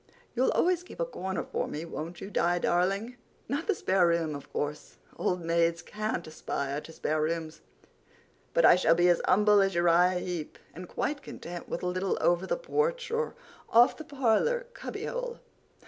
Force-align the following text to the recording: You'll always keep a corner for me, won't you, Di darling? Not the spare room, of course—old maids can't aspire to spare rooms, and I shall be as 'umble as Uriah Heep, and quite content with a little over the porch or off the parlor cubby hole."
You'll 0.33 0.49
always 0.53 0.81
keep 0.81 0.99
a 0.99 1.05
corner 1.05 1.43
for 1.43 1.67
me, 1.67 1.85
won't 1.85 2.21
you, 2.21 2.31
Di 2.31 2.57
darling? 2.57 3.17
Not 3.47 3.67
the 3.67 3.75
spare 3.75 4.07
room, 4.07 4.33
of 4.33 4.51
course—old 4.51 5.41
maids 5.41 5.83
can't 5.83 6.25
aspire 6.25 6.81
to 6.81 6.91
spare 6.91 7.21
rooms, 7.21 7.61
and 8.55 8.65
I 8.65 8.75
shall 8.77 8.95
be 8.95 9.07
as 9.09 9.21
'umble 9.27 9.61
as 9.61 9.75
Uriah 9.75 10.17
Heep, 10.17 10.57
and 10.73 10.89
quite 10.89 11.21
content 11.21 11.69
with 11.69 11.83
a 11.83 11.85
little 11.85 12.17
over 12.19 12.47
the 12.47 12.57
porch 12.57 13.11
or 13.11 13.35
off 13.69 13.95
the 13.95 14.03
parlor 14.03 14.65
cubby 14.73 15.05
hole." 15.05 15.37